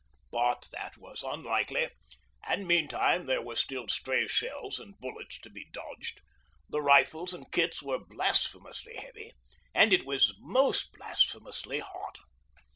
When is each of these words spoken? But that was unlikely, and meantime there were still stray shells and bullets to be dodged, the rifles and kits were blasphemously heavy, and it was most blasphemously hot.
But 0.31 0.67
that 0.71 0.97
was 0.97 1.21
unlikely, 1.21 1.91
and 2.47 2.67
meantime 2.67 3.27
there 3.27 3.43
were 3.43 3.55
still 3.55 3.87
stray 3.87 4.25
shells 4.27 4.79
and 4.79 4.97
bullets 4.97 5.37
to 5.41 5.49
be 5.51 5.67
dodged, 5.71 6.21
the 6.67 6.81
rifles 6.81 7.35
and 7.35 7.51
kits 7.51 7.83
were 7.83 7.99
blasphemously 8.03 8.95
heavy, 8.95 9.33
and 9.75 9.93
it 9.93 10.03
was 10.03 10.33
most 10.39 10.91
blasphemously 10.93 11.81
hot. 11.81 12.17